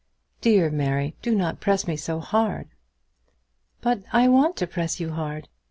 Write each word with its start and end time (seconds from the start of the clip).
"Dear 0.41 0.71
Mary, 0.71 1.13
do 1.21 1.35
not 1.35 1.59
press 1.59 1.85
me 1.85 1.95
so 1.95 2.19
hard." 2.21 2.69
"But 3.81 4.01
I 4.11 4.27
want 4.29 4.57
to 4.57 4.65
press 4.65 4.99
you 4.99 5.11
hard. 5.11 5.47